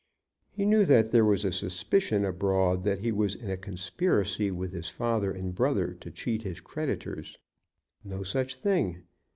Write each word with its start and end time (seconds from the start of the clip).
He 0.49 0.65
knew 0.65 0.83
that 0.85 1.11
there 1.11 1.23
was 1.23 1.45
a 1.45 1.51
suspicion 1.51 2.25
abroad 2.25 2.83
that 2.85 3.01
he 3.01 3.11
was 3.11 3.35
in 3.35 3.51
a 3.51 3.55
conspiracy 3.55 4.49
with 4.49 4.71
his 4.71 4.89
father 4.89 5.31
and 5.31 5.53
brother 5.53 5.93
to 5.93 6.09
cheat 6.09 6.41
his 6.41 6.59
creditors. 6.59 7.37
No 8.03 8.23
such 8.23 8.55
thing. 8.55 9.03